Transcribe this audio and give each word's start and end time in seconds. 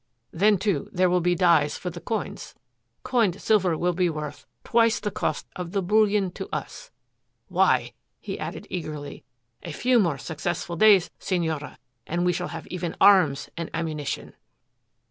Then, 0.31 0.57
too, 0.57 0.89
there 0.91 1.11
will 1.11 1.21
be 1.21 1.35
dies 1.35 1.77
for 1.77 1.91
the 1.91 2.01
coins. 2.01 2.55
Coined 3.03 3.39
silver 3.39 3.77
will 3.77 3.93
be 3.93 4.09
worth, 4.09 4.47
twice 4.63 4.99
the 4.99 5.11
cost 5.11 5.45
of 5.55 5.73
the 5.73 5.81
bullion 5.83 6.31
to 6.31 6.49
us. 6.51 6.89
Why," 7.49 7.93
he 8.19 8.39
added 8.39 8.65
eagerly, 8.71 9.23
"a 9.61 9.71
few 9.71 9.99
more 9.99 10.17
successful 10.17 10.75
days, 10.75 11.11
Senora, 11.19 11.77
and 12.07 12.25
we 12.25 12.33
shall 12.33 12.47
have 12.47 12.65
even 12.69 12.95
arms 12.99 13.51
and 13.55 13.69
ammunition." 13.75 14.33